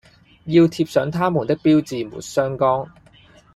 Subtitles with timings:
[0.45, 2.85] 要貼上它們的標誌沒相干